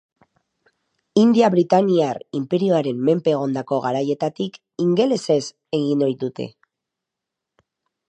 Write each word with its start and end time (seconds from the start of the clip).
India 1.23 1.49
Britainiar 1.55 2.21
inperioaren 2.39 3.05
menpe 3.11 3.33
egondako 3.35 3.81
garaietatik 3.85 4.61
ingelesez 4.89 5.41
egin 5.83 6.07
ohi 6.11 6.21
dute. 6.27 6.53